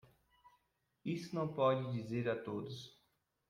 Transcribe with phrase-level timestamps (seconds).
[1.05, 2.99] Isso não pode dizer a todos